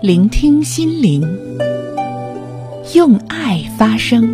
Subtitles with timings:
[0.00, 1.22] 聆听心灵，
[2.94, 4.32] 用爱发声。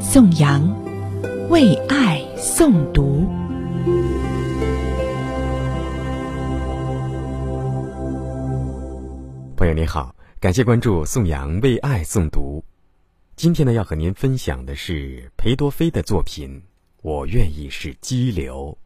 [0.00, 0.68] 宋阳
[1.48, 3.24] 为爱诵读。
[9.56, 12.64] 朋友您好，感谢关注宋阳为爱诵读。
[13.36, 16.50] 今天呢，要和您分享的是裴多菲的作品
[17.02, 18.76] 《我愿意是激流》。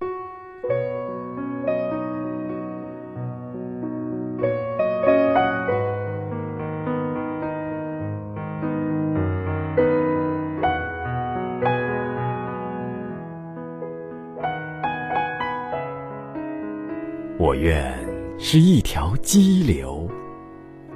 [17.46, 17.96] 我愿
[18.40, 20.10] 是一条激流，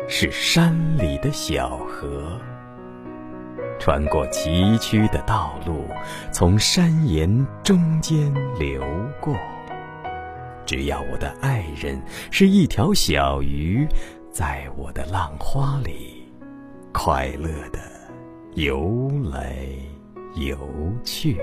[0.08, 2.36] 是山里的小河，
[3.78, 5.84] 穿过崎岖的道路，
[6.32, 8.82] 从山岩中间流
[9.20, 9.32] 过。
[10.66, 13.86] 只要我的爱人是一条小鱼，
[14.32, 16.28] 在我的浪花里
[16.92, 17.78] 快乐的
[18.56, 19.54] 游来
[20.34, 20.58] 游
[21.04, 21.40] 去。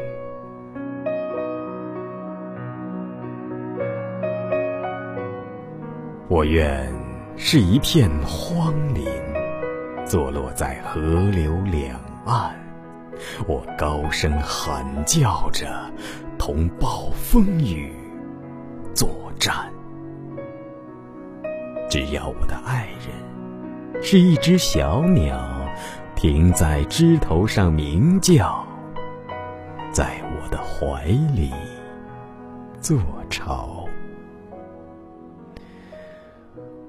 [6.30, 6.94] 我愿
[7.38, 9.08] 是一片荒林，
[10.06, 11.00] 坐落在河
[11.32, 12.54] 流两岸。
[13.48, 15.90] 我高声喊叫着，
[16.38, 17.94] 同暴风雨
[18.94, 19.72] 作战。
[21.90, 25.40] 只要我的爱人是一只小鸟，
[26.14, 28.68] 停在枝头上鸣叫，
[29.94, 31.54] 在我的怀里
[32.82, 33.77] 做巢。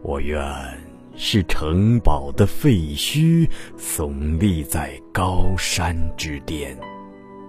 [0.08, 0.42] 我愿
[1.18, 6.74] 是城堡的废墟，耸立在高山之巅，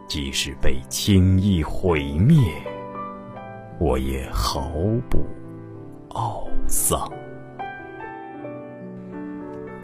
[0.10, 2.38] 即使被轻易毁灭，
[3.80, 4.70] 我也毫
[5.10, 5.26] 不
[6.10, 7.10] 懊丧。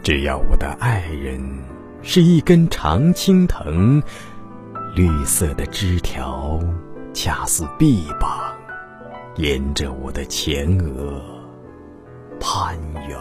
[0.02, 1.40] 只要我的爱人
[2.02, 4.02] 是一根常青藤，
[4.94, 6.60] 绿色的枝条
[7.14, 8.54] 恰似臂膀，
[9.36, 11.35] 沿着我的前额。
[12.40, 12.76] 攀
[13.08, 13.18] 援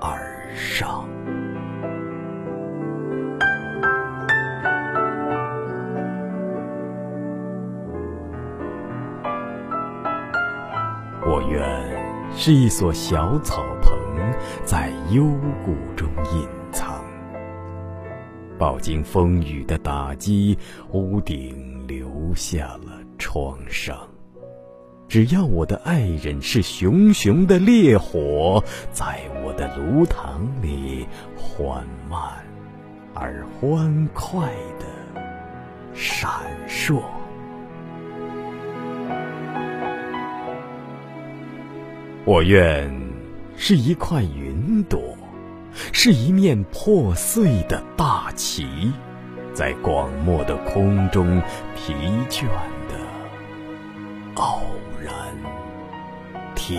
[0.00, 1.06] 而上，
[11.26, 11.62] 我愿
[12.32, 13.92] 是一所小草棚，
[14.64, 15.24] 在幽
[15.64, 17.00] 谷中隐藏。
[18.58, 20.58] 饱经风雨的打击，
[20.92, 23.96] 屋顶留下了创伤。
[25.10, 28.62] 只要我的爱人是熊熊的烈火，
[28.92, 31.04] 在我的炉膛里
[31.36, 32.20] 缓慢
[33.12, 34.48] 而欢快
[34.78, 34.86] 的
[35.92, 36.30] 闪
[36.68, 37.02] 烁。
[42.24, 42.88] 我愿
[43.56, 45.18] 是一块云朵，
[45.92, 48.92] 是一面破碎的大旗，
[49.52, 51.42] 在广漠的空中
[51.74, 51.94] 疲
[52.28, 52.44] 倦
[52.88, 52.96] 的
[54.36, 54.62] 傲。
[56.70, 56.78] 挺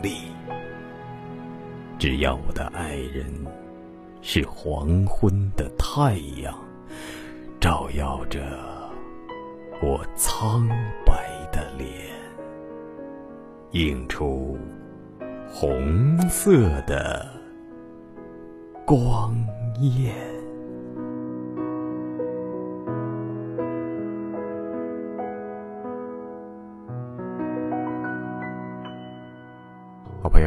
[0.00, 0.18] 立，
[1.98, 3.24] 只要我的爱人
[4.20, 6.56] 是黄昏的太阳，
[7.58, 8.40] 照耀着
[9.82, 10.68] 我苍
[11.04, 11.90] 白的脸，
[13.72, 14.56] 映出
[15.52, 17.28] 红色的
[18.86, 19.34] 光
[19.80, 20.41] 焰。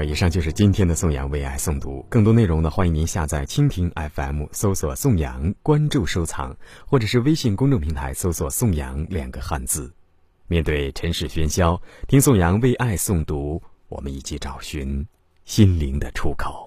[0.04, 2.06] 以上就是今天的宋阳为爱诵读。
[2.10, 9.94] 更多内容呢，欢迎您下载蜻蜓 FM，搜索“宋阳”，关注收藏，或者是微信公众平台搜索“宋阳”两个汉字。
[10.48, 15.06] 面对尘世喧嚣，听宋阳为爱诵读，我们一起找寻
[15.44, 16.65] 心灵的出口。